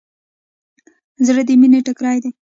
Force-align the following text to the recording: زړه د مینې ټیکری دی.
زړه 1.25 1.41
د 1.47 1.49
مینې 1.59 1.79
ټیکری 1.85 2.17
دی. 2.23 2.31